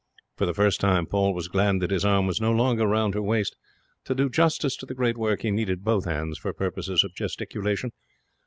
[0.35, 3.21] For the first time Paul was glad that his arm was no longer round her
[3.21, 3.55] waist.
[4.05, 7.91] To do justice to the great work he needed both hands for purposes of gesticulation.